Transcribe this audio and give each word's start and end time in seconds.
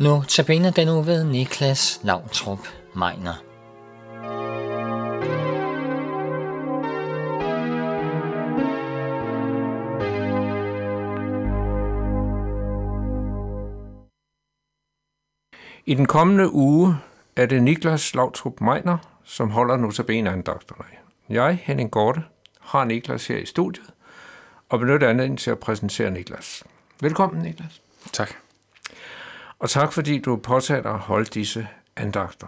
Nu 0.00 0.22
tabiner 0.28 0.70
den 0.70 0.86
nu 0.86 1.02
ved 1.02 1.24
Niklas 1.24 2.00
Lautrup 2.04 2.58
Meiner. 2.94 3.42
I 15.86 15.94
den 15.94 16.06
kommende 16.06 16.52
uge 16.52 16.96
er 17.36 17.46
det 17.46 17.62
Niklas 17.62 18.14
Lautrup 18.14 18.60
Meiner, 18.60 18.98
som 19.24 19.50
holder 19.50 19.76
notabene-andagterne. 19.76 20.84
Jeg, 21.28 21.58
Henning 21.62 21.90
Gorte, 21.90 22.22
har 22.60 22.84
Niklas 22.84 23.26
her 23.26 23.36
i 23.36 23.46
studiet, 23.46 23.90
og 24.68 24.78
benytter 24.78 25.08
anledningen 25.08 25.36
til 25.36 25.50
at 25.50 25.58
præsentere 25.58 26.10
Niklas. 26.10 26.64
Velkommen, 27.00 27.42
Niklas. 27.42 27.82
Tak. 28.12 28.49
Og 29.60 29.70
tak, 29.70 29.92
fordi 29.92 30.18
du 30.18 30.36
påtager 30.36 30.82
dig 30.82 30.90
at 30.90 30.98
holde 30.98 31.24
disse 31.24 31.68
andagter. 31.96 32.46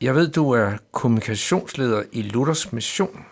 Jeg 0.00 0.14
ved, 0.14 0.30
du 0.30 0.50
er 0.50 0.72
kommunikationsleder 0.92 2.02
i 2.12 2.22
Luthers 2.22 2.72
Mission, 2.72 3.24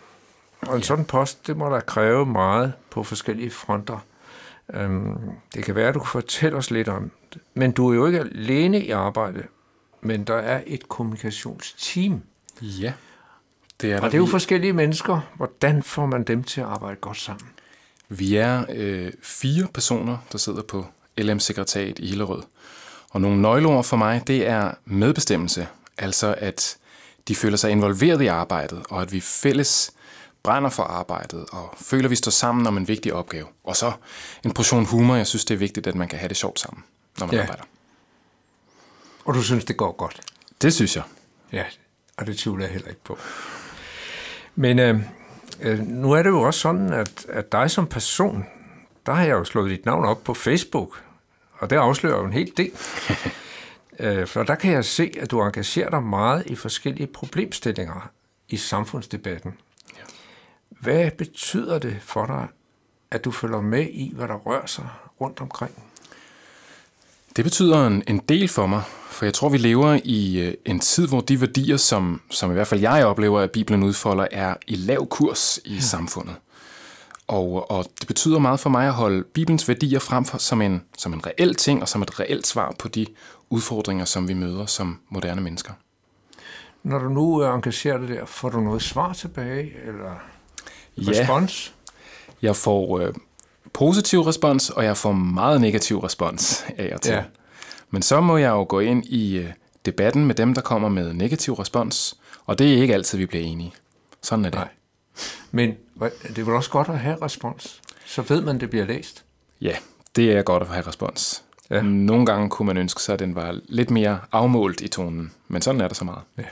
og 0.60 0.76
en 0.76 0.82
sådan 0.82 1.04
post, 1.04 1.46
det 1.46 1.56
må 1.56 1.70
der 1.70 1.80
kræve 1.80 2.26
meget 2.26 2.72
på 2.90 3.02
forskellige 3.02 3.50
fronter. 3.50 3.98
Øhm, 4.74 5.16
det 5.54 5.64
kan 5.64 5.74
være, 5.74 5.88
at 5.88 5.94
du 5.94 5.98
kan 5.98 6.08
fortælle 6.08 6.58
os 6.58 6.70
lidt 6.70 6.88
om 6.88 7.10
det. 7.32 7.40
Men 7.54 7.72
du 7.72 7.90
er 7.90 7.94
jo 7.94 8.06
ikke 8.06 8.20
alene 8.20 8.84
i 8.84 8.90
arbejde, 8.90 9.42
men 10.00 10.24
der 10.24 10.34
er 10.34 10.62
et 10.66 10.88
kommunikationsteam. 10.88 12.22
Ja, 12.62 12.92
det 13.80 13.92
er 13.92 13.96
der. 13.96 14.02
Og 14.02 14.12
det 14.12 14.14
er 14.14 14.20
jo 14.20 14.26
forskellige 14.26 14.72
mennesker. 14.72 15.20
Hvordan 15.36 15.82
får 15.82 16.06
man 16.06 16.24
dem 16.24 16.44
til 16.44 16.60
at 16.60 16.66
arbejde 16.66 16.96
godt 16.96 17.16
sammen? 17.16 17.48
Vi 18.08 18.36
er 18.36 18.64
øh, 18.70 19.12
fire 19.22 19.66
personer, 19.74 20.18
der 20.32 20.38
sidder 20.38 20.62
på 20.62 20.86
LM-sekretariat 21.18 21.98
i 21.98 22.06
Hillerød. 22.06 22.42
Og 23.10 23.20
nogle 23.20 23.42
nøgleord 23.42 23.84
for 23.84 23.96
mig, 23.96 24.22
det 24.26 24.46
er 24.46 24.70
medbestemmelse. 24.84 25.66
Altså 25.98 26.34
at 26.38 26.76
de 27.28 27.36
føler 27.36 27.56
sig 27.56 27.70
involveret 27.70 28.22
i 28.22 28.26
arbejdet, 28.26 28.82
og 28.90 29.02
at 29.02 29.12
vi 29.12 29.20
fælles 29.20 29.90
brænder 30.42 30.70
for 30.70 30.82
arbejdet, 30.82 31.46
og 31.52 31.74
føler, 31.76 32.04
at 32.04 32.10
vi 32.10 32.16
står 32.16 32.30
sammen 32.30 32.66
om 32.66 32.76
en 32.76 32.88
vigtig 32.88 33.12
opgave. 33.14 33.46
Og 33.64 33.76
så 33.76 33.92
en 34.44 34.52
portion 34.52 34.84
humor. 34.84 35.16
Jeg 35.16 35.26
synes, 35.26 35.44
det 35.44 35.54
er 35.54 35.58
vigtigt, 35.58 35.86
at 35.86 35.94
man 35.94 36.08
kan 36.08 36.18
have 36.18 36.28
det 36.28 36.36
sjovt 36.36 36.60
sammen, 36.60 36.84
når 37.18 37.26
man 37.26 37.34
ja. 37.34 37.42
arbejder. 37.42 37.62
Og 39.24 39.34
du 39.34 39.42
synes, 39.42 39.64
det 39.64 39.76
går 39.76 39.92
godt? 39.92 40.20
Det 40.62 40.74
synes 40.74 40.96
jeg. 40.96 41.04
Ja, 41.52 41.64
og 42.16 42.26
det 42.26 42.38
tvivler 42.38 42.64
jeg 42.64 42.72
heller 42.72 42.88
ikke 42.88 43.04
på. 43.04 43.18
Men 44.54 44.78
øh, 44.78 45.00
øh, 45.60 45.78
nu 45.78 46.12
er 46.12 46.22
det 46.22 46.30
jo 46.30 46.40
også 46.40 46.60
sådan, 46.60 46.92
at, 46.92 47.26
at 47.28 47.52
dig 47.52 47.70
som 47.70 47.86
person, 47.86 48.46
der 49.06 49.12
har 49.12 49.24
jeg 49.24 49.32
jo 49.32 49.44
slået 49.44 49.70
dit 49.70 49.84
navn 49.84 50.04
op 50.04 50.24
på 50.24 50.34
Facebook, 50.34 51.02
og 51.52 51.70
det 51.70 51.76
afslører 51.76 52.18
jo 52.18 52.24
en 52.24 52.32
hel 52.32 52.52
del. 52.56 52.70
øh, 54.00 54.26
for 54.26 54.42
der 54.42 54.54
kan 54.54 54.72
jeg 54.72 54.84
se, 54.84 55.12
at 55.20 55.30
du 55.30 55.42
engagerer 55.42 55.90
dig 55.90 56.02
meget 56.02 56.46
i 56.46 56.54
forskellige 56.54 57.06
problemstillinger 57.06 58.10
i 58.48 58.56
samfundsdebatten. 58.56 59.54
Ja. 59.96 60.02
Hvad 60.68 61.10
betyder 61.10 61.78
det 61.78 61.96
for 62.00 62.26
dig, 62.26 62.46
at 63.10 63.24
du 63.24 63.30
følger 63.30 63.60
med 63.60 63.86
i, 63.90 64.12
hvad 64.14 64.28
der 64.28 64.34
rører 64.34 64.66
sig 64.66 64.88
rundt 65.20 65.40
omkring? 65.40 65.72
Det 67.36 67.44
betyder 67.44 67.86
en, 67.86 68.02
en 68.06 68.18
del 68.18 68.48
for 68.48 68.66
mig, 68.66 68.82
for 69.10 69.24
jeg 69.24 69.34
tror, 69.34 69.48
vi 69.48 69.58
lever 69.58 70.00
i 70.04 70.40
øh, 70.40 70.54
en 70.64 70.80
tid, 70.80 71.08
hvor 71.08 71.20
de 71.20 71.40
værdier, 71.40 71.76
som, 71.76 72.20
som 72.30 72.50
i 72.50 72.54
hvert 72.54 72.66
fald 72.66 72.80
jeg 72.80 73.06
oplever, 73.06 73.40
at 73.40 73.50
Bibelen 73.50 73.82
udfolder, 73.82 74.26
er 74.30 74.54
i 74.66 74.74
lav 74.74 75.06
kurs 75.06 75.60
i 75.64 75.74
ja. 75.74 75.80
samfundet. 75.80 76.34
Og, 77.30 77.70
og 77.70 77.84
det 78.00 78.06
betyder 78.06 78.38
meget 78.38 78.60
for 78.60 78.70
mig 78.70 78.86
at 78.86 78.92
holde 78.92 79.22
Bibelens 79.22 79.68
værdier 79.68 79.98
frem 79.98 80.24
for, 80.24 80.38
som, 80.38 80.62
en, 80.62 80.82
som 80.98 81.12
en 81.12 81.26
reel 81.26 81.54
ting 81.54 81.82
og 81.82 81.88
som 81.88 82.02
et 82.02 82.20
reelt 82.20 82.46
svar 82.46 82.74
på 82.78 82.88
de 82.88 83.06
udfordringer, 83.50 84.04
som 84.04 84.28
vi 84.28 84.34
møder 84.34 84.66
som 84.66 85.00
moderne 85.08 85.40
mennesker. 85.40 85.72
Når 86.82 86.98
du 86.98 87.08
nu 87.08 87.36
er 87.36 87.54
engageret 87.54 88.08
der, 88.08 88.24
får 88.24 88.48
du 88.48 88.60
noget 88.60 88.82
svar 88.82 89.12
tilbage, 89.12 89.72
eller 89.86 90.10
respons? 90.98 91.74
Ja, 92.42 92.46
jeg 92.46 92.56
får 92.56 92.98
øh, 92.98 93.14
positiv 93.72 94.20
respons, 94.20 94.70
og 94.70 94.84
jeg 94.84 94.96
får 94.96 95.12
meget 95.12 95.60
negativ 95.60 95.98
respons 95.98 96.64
af 96.78 96.90
og 96.94 97.00
til. 97.00 97.12
Ja. 97.12 97.22
Men 97.90 98.02
så 98.02 98.20
må 98.20 98.36
jeg 98.36 98.50
jo 98.50 98.66
gå 98.68 98.80
ind 98.80 99.04
i 99.04 99.36
øh, 99.36 99.50
debatten 99.86 100.26
med 100.26 100.34
dem, 100.34 100.54
der 100.54 100.60
kommer 100.60 100.88
med 100.88 101.12
negativ 101.12 101.54
respons, 101.54 102.18
og 102.46 102.58
det 102.58 102.74
er 102.74 102.82
ikke 102.82 102.94
altid, 102.94 103.18
vi 103.18 103.26
bliver 103.26 103.44
enige. 103.44 103.72
Sådan 104.22 104.44
er 104.44 104.50
det. 104.50 104.58
Nej. 104.58 104.68
Men 105.50 105.74
det 106.08 106.48
er 106.48 106.52
også 106.52 106.70
godt 106.70 106.88
at 106.88 106.98
have 106.98 107.16
respons. 107.22 107.82
Så 108.04 108.22
ved 108.22 108.42
man, 108.42 108.60
det 108.60 108.70
bliver 108.70 108.86
læst. 108.86 109.24
Ja, 109.60 109.76
det 110.16 110.32
er 110.32 110.42
godt 110.42 110.62
at 110.62 110.68
have 110.68 110.86
respons. 110.86 111.44
Ja. 111.70 111.82
Nogle 111.82 112.26
gange 112.26 112.50
kunne 112.50 112.66
man 112.66 112.76
ønske 112.76 113.02
sig, 113.02 113.12
at 113.12 113.18
den 113.18 113.34
var 113.34 113.60
lidt 113.68 113.90
mere 113.90 114.20
afmålt 114.32 114.80
i 114.80 114.88
tonen, 114.88 115.32
men 115.48 115.62
sådan 115.62 115.80
er 115.80 115.88
der 115.88 115.94
så 115.94 116.04
meget. 116.04 116.22
Ja. 116.38 116.44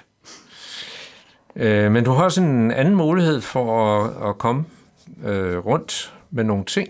Øh, 1.57 1.93
men 1.93 2.05
du 2.05 2.11
har 2.11 2.25
også 2.25 2.43
en 2.43 2.71
anden 2.71 2.95
mulighed 2.95 3.41
for 3.41 3.97
at, 3.97 4.29
at 4.29 4.39
komme 4.39 4.65
øh, 5.25 5.59
rundt 5.59 6.15
med 6.31 6.45
nogle 6.45 6.65
ting. 6.65 6.89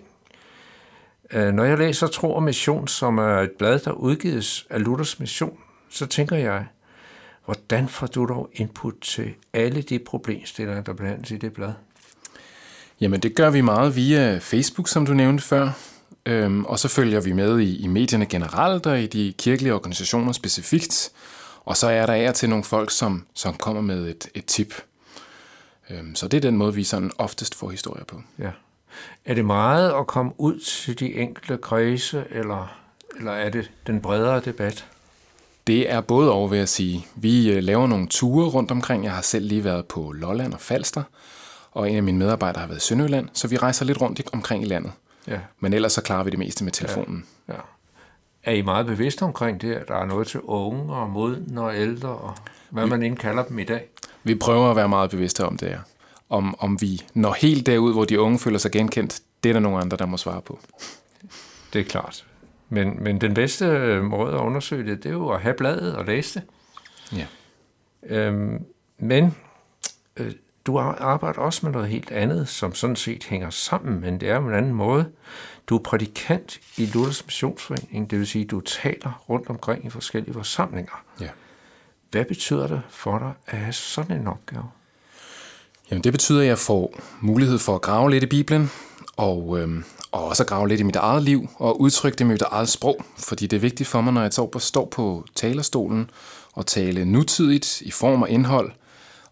Øh, 1.33 1.53
når 1.53 1.65
jeg 1.65 1.79
læser 1.79 2.07
Tro 2.07 2.35
og 2.35 2.43
Mission, 2.43 2.89
som 2.89 3.19
er 3.19 3.41
et 3.41 3.51
blad, 3.59 3.79
der 3.79 3.93
udgives 3.93 4.67
af 4.71 4.85
Luthers 4.85 5.21
Mission, 5.21 5.59
så 5.91 6.07
tænker 6.07 6.37
jeg, 6.37 6.67
hvordan 7.45 7.89
får 7.89 8.07
du 8.07 8.27
dog 8.27 8.51
input 8.53 8.95
til 9.01 9.35
alle 9.53 9.83
de 9.83 9.99
problemstillinger, 9.99 10.83
der 10.83 10.93
behandles 10.93 11.31
i 11.31 11.37
det 11.37 11.53
blad? 11.53 11.73
Jamen 13.01 13.21
det 13.21 13.35
gør 13.35 13.51
vi 13.51 13.61
meget 13.61 13.97
via 13.97 14.39
Facebook, 14.39 14.89
som 14.89 15.07
du 15.07 15.13
nævnte 15.13 15.45
før. 15.45 15.71
Øhm, 16.27 16.65
og 16.65 16.79
så 16.79 16.89
følger 16.89 17.21
vi 17.21 17.33
med 17.33 17.61
i, 17.61 17.77
i 17.77 17.87
medierne 17.87 18.27
generelt 18.27 18.87
og 18.87 19.01
i 19.01 19.07
de 19.07 19.35
kirkelige 19.39 19.75
organisationer 19.75 20.33
specifikt. 20.33 21.11
Og 21.65 21.77
så 21.77 21.87
er 21.87 22.07
der 22.07 22.13
af 22.13 22.35
til 22.35 22.49
nogle 22.49 22.65
folk, 22.65 22.91
som, 22.91 23.27
som 23.35 23.55
kommer 23.55 23.83
med 23.83 24.09
et, 24.09 24.29
et 24.35 24.45
tip. 24.45 24.75
Øhm, 25.91 26.15
så 26.15 26.29
det 26.29 26.37
er 26.37 26.41
den 26.41 26.57
måde, 26.57 26.75
vi 26.75 26.85
sådan 26.85 27.11
oftest 27.19 27.55
får 27.55 27.71
historier 27.71 28.05
på. 28.05 28.23
Ja. 28.39 28.51
Er 29.25 29.35
det 29.35 29.45
meget 29.45 29.93
at 30.01 30.07
komme 30.07 30.33
ud 30.39 30.61
til 30.61 31.01
de 31.01 31.15
enkelte 31.15 31.57
kredse, 31.57 32.25
eller, 32.31 32.79
eller 33.19 33.33
er 33.33 33.51
det 33.51 33.71
den 33.87 34.01
bredere 34.01 34.41
debat? 34.41 34.87
Det 35.67 35.93
er 35.93 36.01
både 36.01 36.33
over, 36.33 36.49
vil 36.49 36.59
jeg 36.59 36.69
sige. 36.69 37.07
Vi 37.15 37.53
øh, 37.53 37.63
laver 37.63 37.87
nogle 37.87 38.09
ture 38.09 38.49
rundt 38.49 38.71
omkring. 38.71 39.05
Jeg 39.05 39.13
har 39.13 39.23
selv 39.23 39.47
lige 39.47 39.65
været 39.65 39.87
på 39.87 40.13
Lolland 40.13 40.55
og 40.55 40.61
Falster, 40.61 41.03
og 41.73 41.91
en 41.91 41.97
af 41.97 42.03
mine 42.03 42.19
medarbejdere 42.19 42.61
har 42.61 42.69
været 42.69 42.79
i 42.79 42.87
Sønderjylland, 42.87 43.29
så 43.33 43.49
vi 43.49 43.57
rejser 43.57 43.85
lidt 43.85 44.01
rundt 44.01 44.21
omkring 44.33 44.63
i 44.63 44.67
landet. 44.67 44.93
Ja. 45.27 45.41
Men 45.61 45.73
ellers 45.73 45.93
så 45.93 46.03
klarer 46.03 46.25
vi 46.25 46.31
det 46.31 46.39
meste 46.39 46.65
med 46.65 46.73
telefonen. 46.73 47.27
Ja. 47.49 47.53
Ja. 47.53 47.59
Er 48.45 48.53
I 48.53 48.63
meget 48.63 48.87
bevidste 48.87 49.23
omkring 49.23 49.61
det, 49.61 49.75
at 49.75 49.89
der 49.89 49.95
er 49.95 50.07
noget 50.07 50.27
til 50.27 50.41
unge 50.41 50.95
og 50.95 51.11
modne 51.11 51.61
og 51.61 51.77
ældre, 51.77 52.09
og 52.09 52.35
hvad 52.71 52.85
vi, 52.85 52.91
man 52.91 53.03
indkalder 53.03 53.45
dem 53.45 53.59
i 53.59 53.65
dag? 53.65 53.89
Vi 54.23 54.35
prøver 54.35 54.71
at 54.71 54.77
være 54.77 54.89
meget 54.89 55.11
bevidste 55.11 55.45
om 55.45 55.57
det, 55.57 55.67
ja. 55.67 55.79
Om, 56.31 56.61
om 56.61 56.81
vi 56.81 57.03
når 57.15 57.33
helt 57.33 57.67
derud, 57.67 57.93
hvor 57.93 58.05
de 58.05 58.21
unge 58.21 58.39
føler 58.39 58.59
sig 58.59 58.71
genkendt, 58.71 59.21
det 59.43 59.49
er 59.49 59.53
der 59.53 59.61
nogle 59.61 59.79
andre, 59.79 59.97
der 59.97 60.07
må 60.07 60.17
svare 60.17 60.43
på. 60.43 60.59
Det 61.73 61.81
er 61.81 61.85
klart. 61.85 62.25
Men, 62.69 63.03
men 63.03 63.21
den 63.21 63.35
bedste 63.35 63.65
måde 64.03 64.35
at 64.35 64.41
undersøge 64.41 64.91
det, 64.91 65.03
det 65.03 65.09
er 65.09 65.13
jo 65.13 65.29
at 65.29 65.41
have 65.41 65.55
bladet 65.55 65.97
og 65.97 66.05
læse 66.05 66.41
det. 66.41 66.49
Ja. 67.19 67.27
Øhm, 68.03 68.65
men 68.99 69.37
øh, 70.17 70.33
du 70.69 70.79
arbejder 70.79 71.41
også 71.41 71.61
med 71.63 71.73
noget 71.73 71.89
helt 71.89 72.11
andet, 72.11 72.49
som 72.49 72.75
sådan 72.75 72.97
set 72.97 73.25
hænger 73.25 73.51
sammen, 73.51 74.01
men 74.01 74.21
det 74.21 74.29
er 74.29 74.41
på 74.41 74.49
en 74.49 74.55
anden 74.55 74.73
måde. 74.73 75.09
Du 75.67 75.77
er 75.77 75.83
prædikant 75.83 76.61
i 76.77 76.87
Luthers 76.87 77.27
Missionsforening, 77.27 78.11
det 78.11 78.19
vil 78.19 78.27
sige, 78.27 78.45
du 78.45 78.61
taler 78.61 79.25
rundt 79.29 79.51
omkring 79.51 79.87
i 79.87 79.91
forskellige 79.91 80.35
forsamlinger. 80.35 81.05
Ja. 81.21 81.29
Hvad 82.11 82.25
betyder 82.25 82.67
det 82.67 82.83
for 82.89 83.19
dig 83.19 83.33
at 83.47 83.59
have 83.59 83.73
sådan 83.73 84.21
en 84.21 84.27
opgave? 84.27 84.65
Jamen 85.91 86.05
det 86.05 86.13
betyder, 86.13 86.41
at 86.41 86.47
jeg 86.47 86.59
får 86.59 87.01
mulighed 87.21 87.59
for 87.59 87.75
at 87.75 87.83
grave 87.83 88.11
lidt 88.11 88.25
i 88.25 88.27
Bibelen, 88.27 88.71
og, 89.17 89.59
øhm, 89.61 89.85
og 90.13 90.25
også 90.25 90.43
at 90.43 90.49
grave 90.49 90.69
lidt 90.69 90.81
i 90.81 90.83
mit 90.83 90.97
eget 90.97 91.23
liv, 91.23 91.49
og 91.57 91.81
udtrykke 91.81 92.17
det 92.17 92.27
med 92.27 92.35
mit 92.35 92.43
eget 92.43 92.69
sprog, 92.69 93.05
fordi 93.19 93.47
det 93.47 93.57
er 93.57 93.61
vigtigt 93.61 93.89
for 93.89 94.01
mig, 94.01 94.13
når 94.13 94.23
jeg 94.23 94.33
står 94.59 94.89
på 94.91 95.25
talerstolen, 95.35 96.11
og 96.53 96.67
tale 96.67 97.05
nutidigt 97.05 97.81
i 97.81 97.91
form 97.91 98.23
og 98.23 98.31
indhold, 98.31 98.73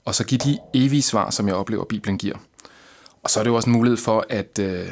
og 0.06 0.14
så 0.14 0.25
give 0.25 0.38
de 0.38 0.58
evige 0.75 1.03
svar, 1.03 1.31
som 1.31 1.49
jeg 1.49 1.55
oplever, 1.55 1.85
Bibelen 1.85 2.19
giver. 2.19 2.37
Og 3.23 3.31
så 3.31 3.41
er 3.41 3.44
det 3.44 3.50
jo 3.50 3.55
også 3.55 3.70
en 3.70 3.76
mulighed 3.76 3.97
for 3.97 4.26
at 4.29 4.58
øh, 4.58 4.88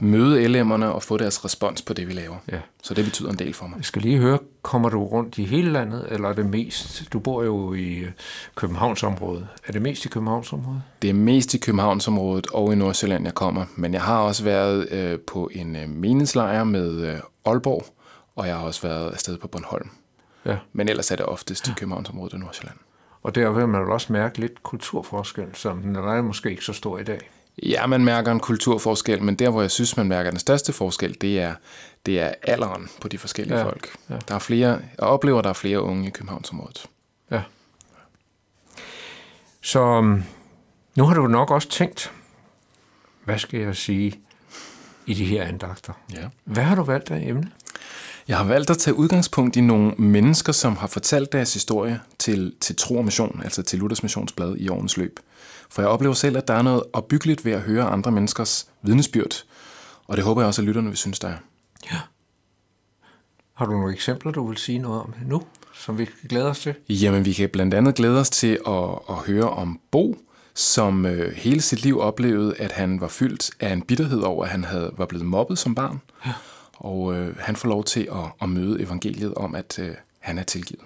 møde 0.00 0.60
LM'erne 0.60 0.84
og 0.84 1.02
få 1.02 1.16
deres 1.16 1.44
respons 1.44 1.82
på 1.82 1.92
det, 1.92 2.08
vi 2.08 2.12
laver. 2.12 2.36
Ja. 2.52 2.58
Så 2.82 2.94
det 2.94 3.04
betyder 3.04 3.30
en 3.30 3.38
del 3.38 3.54
for 3.54 3.66
mig. 3.66 3.76
Jeg 3.76 3.84
skal 3.84 4.02
lige 4.02 4.18
høre, 4.18 4.38
kommer 4.62 4.88
du 4.88 5.04
rundt 5.04 5.38
i 5.38 5.44
hele 5.44 5.72
landet, 5.72 6.06
eller 6.10 6.28
er 6.28 6.32
det 6.32 6.46
mest, 6.46 7.12
du 7.12 7.18
bor 7.18 7.42
jo 7.42 7.74
i 7.74 7.94
øh, 7.94 8.10
Københavnsområdet, 8.54 9.48
er 9.66 9.72
det 9.72 9.82
mest 9.82 10.04
i 10.04 10.08
Københavnsområdet? 10.08 10.82
Det 11.02 11.10
er 11.10 11.14
mest 11.14 11.54
i 11.54 11.58
Københavnsområdet 11.58 12.46
og 12.46 12.72
i 12.72 12.76
Nordsjælland, 12.76 13.24
jeg 13.24 13.34
kommer, 13.34 13.64
men 13.76 13.92
jeg 13.92 14.02
har 14.02 14.18
også 14.18 14.44
været 14.44 14.92
øh, 14.92 15.18
på 15.18 15.50
en 15.52 15.76
øh, 15.76 15.88
menighedslejr 15.88 16.64
med 16.64 16.90
øh, 17.00 17.18
Aalborg, 17.44 17.86
og 18.36 18.46
jeg 18.46 18.56
har 18.56 18.64
også 18.64 18.82
været 18.82 19.10
afsted 19.10 19.38
på 19.38 19.48
Bornholm. 19.48 19.90
Ja. 20.44 20.56
Men 20.72 20.88
ellers 20.88 21.10
er 21.10 21.16
det 21.16 21.26
oftest 21.26 21.68
i 21.68 21.70
Københavnsområdet 21.76 22.32
og 22.34 22.40
Nordsjælland. 22.40 22.78
Og 23.22 23.34
der 23.34 23.50
vil 23.50 23.68
man 23.68 23.82
også 23.84 24.12
mærke 24.12 24.38
lidt 24.38 24.62
kulturforskel, 24.62 25.46
som 25.54 25.82
den 25.82 25.96
er 25.96 26.22
måske 26.22 26.50
ikke 26.50 26.64
så 26.64 26.72
stor 26.72 26.98
i 26.98 27.04
dag. 27.04 27.30
Ja, 27.62 27.86
man 27.86 28.04
mærker 28.04 28.32
en 28.32 28.40
kulturforskel, 28.40 29.22
men 29.22 29.34
der, 29.34 29.50
hvor 29.50 29.60
jeg 29.60 29.70
synes, 29.70 29.96
man 29.96 30.08
mærker 30.08 30.30
den 30.30 30.40
største 30.40 30.72
forskel, 30.72 31.16
det 31.20 31.40
er, 31.40 31.54
det 32.06 32.20
er 32.20 32.32
alderen 32.42 32.88
på 33.00 33.08
de 33.08 33.18
forskellige 33.18 33.58
Ja, 33.58 33.64
folk. 33.64 33.96
ja. 34.10 34.16
Der 34.28 34.34
er 34.34 34.38
flere, 34.38 34.70
jeg 34.70 34.80
oplever, 34.98 35.42
der 35.42 35.48
er 35.48 35.54
flere 35.54 35.82
unge 35.82 36.06
i 36.06 36.10
Københavnsområdet. 36.10 36.86
Ja. 37.30 37.42
Så 39.62 39.80
um, 39.80 40.24
nu 40.96 41.04
har 41.04 41.14
du 41.14 41.26
nok 41.26 41.50
også 41.50 41.68
tænkt, 41.68 42.12
hvad 43.24 43.38
skal 43.38 43.60
jeg 43.60 43.76
sige 43.76 44.20
i 45.06 45.14
de 45.14 45.24
her 45.24 45.44
andagter? 45.44 45.92
Ja. 46.14 46.28
Hvad 46.44 46.64
har 46.64 46.74
du 46.74 46.82
valgt 46.82 47.10
af 47.10 47.20
emne? 47.28 47.50
Jeg 48.28 48.36
har 48.36 48.44
valgt 48.44 48.70
at 48.70 48.78
tage 48.78 48.94
udgangspunkt 48.94 49.56
i 49.56 49.60
nogle 49.60 49.90
mennesker, 49.98 50.52
som 50.52 50.76
har 50.76 50.86
fortalt 50.86 51.32
deres 51.32 51.54
historie 51.54 52.00
til, 52.18 52.54
til 52.60 52.76
Tro 52.76 52.96
og 52.96 53.04
Mission, 53.04 53.40
altså 53.44 53.62
til 53.62 53.78
Luthers 53.78 54.02
Missionsblad 54.02 54.56
i 54.56 54.68
årens 54.68 54.96
løb. 54.96 55.20
For 55.70 55.82
jeg 55.82 55.88
oplever 55.88 56.14
selv, 56.14 56.36
at 56.36 56.48
der 56.48 56.54
er 56.54 56.62
noget 56.62 56.82
opbyggeligt 56.92 57.44
ved 57.44 57.52
at 57.52 57.60
høre 57.60 57.84
andre 57.84 58.10
menneskers 58.12 58.66
vidnesbyrd, 58.82 59.44
og 60.06 60.16
det 60.16 60.24
håber 60.24 60.40
jeg 60.40 60.46
også, 60.46 60.62
at 60.62 60.66
lytterne 60.66 60.88
vil 60.88 60.96
synes, 60.96 61.18
der 61.18 61.28
er. 61.28 61.36
Har 63.54 63.66
du 63.66 63.72
nogle 63.72 63.92
eksempler, 63.92 64.32
du 64.32 64.48
vil 64.48 64.56
sige 64.56 64.78
noget 64.78 65.02
om 65.02 65.14
nu, 65.26 65.42
som 65.74 65.98
vi 65.98 66.04
kan 66.04 66.14
glæde 66.28 66.46
os 66.46 66.60
til? 66.60 66.74
Jamen, 66.88 67.24
vi 67.24 67.32
kan 67.32 67.48
blandt 67.48 67.74
andet 67.74 67.94
glæde 67.94 68.20
os 68.20 68.30
til 68.30 68.58
at, 68.66 68.98
at 69.08 69.14
høre 69.26 69.50
om 69.50 69.80
Bo, 69.90 70.18
som 70.54 71.06
øh, 71.06 71.36
hele 71.36 71.60
sit 71.60 71.82
liv 71.82 72.00
oplevede, 72.00 72.54
at 72.56 72.72
han 72.72 73.00
var 73.00 73.08
fyldt 73.08 73.50
af 73.60 73.72
en 73.72 73.82
bitterhed 73.82 74.20
over, 74.20 74.44
at 74.44 74.50
han 74.50 74.64
havde, 74.64 74.90
var 74.96 75.06
blevet 75.06 75.26
mobbet 75.26 75.58
som 75.58 75.74
barn. 75.74 76.00
Ja. 76.26 76.32
Og 76.78 77.14
øh, 77.14 77.36
han 77.38 77.56
får 77.56 77.68
lov 77.68 77.84
til 77.84 78.08
at, 78.12 78.32
at 78.42 78.48
møde 78.48 78.82
evangeliet 78.82 79.34
om, 79.34 79.54
at 79.54 79.78
øh, 79.78 79.94
han 80.18 80.38
er 80.38 80.42
tilgivet. 80.42 80.84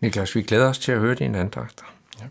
Niklas, 0.00 0.34
vi 0.34 0.42
glæder 0.42 0.68
os 0.68 0.78
til 0.78 0.92
at 0.92 0.98
høre 0.98 1.14
dine 1.14 1.38
andagter. 1.38 1.84
Ja. 2.20 2.26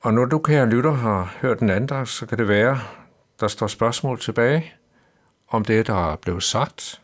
Og 0.00 0.14
når 0.14 0.24
du, 0.24 0.38
kære 0.38 0.66
lytter, 0.66 0.92
har 0.92 1.36
hørt 1.40 1.60
en 1.60 1.70
andagt, 1.70 2.08
så 2.08 2.26
kan 2.26 2.38
det 2.38 2.48
være, 2.48 2.80
der 3.40 3.48
står 3.48 3.66
spørgsmål 3.66 4.20
tilbage 4.20 4.72
om 5.48 5.64
det, 5.64 5.86
der 5.86 6.12
er 6.12 6.16
blevet 6.16 6.42
sagt, 6.42 7.02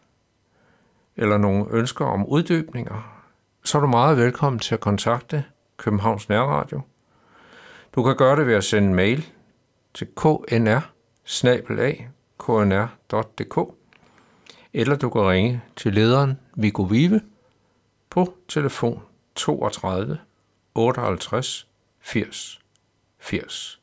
eller 1.17 1.39
nogle 1.39 1.67
ønsker 1.71 2.05
om 2.05 2.27
uddybninger, 2.27 3.23
så 3.65 3.79
er 3.79 3.83
du 3.83 3.89
meget 3.89 4.17
velkommen 4.17 4.59
til 4.59 4.75
at 4.75 4.81
kontakte 4.81 5.45
Københavns 5.77 6.29
Nærradio. 6.29 6.81
Du 7.95 8.03
kan 8.03 8.17
gøre 8.17 8.37
det 8.37 8.47
ved 8.47 8.55
at 8.55 8.65
sende 8.65 8.89
en 8.89 8.95
mail 8.95 9.27
til 9.95 10.09
knr 10.17 10.81
knr.dk 12.39 13.57
eller 14.73 14.97
du 14.97 15.11
kan 15.11 15.29
ringe 15.29 15.61
til 15.77 15.95
lederen 15.95 16.39
Viggo 16.55 16.83
Vive 16.83 17.21
på 18.11 18.35
telefon 18.49 19.03
32 19.35 20.19
58 20.75 21.67
80 22.01 22.61
80. 23.19 23.78